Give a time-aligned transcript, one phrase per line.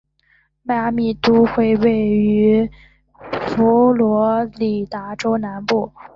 [0.63, 2.71] 迈阿密都会区位于
[3.55, 5.91] 佛罗里达州南部。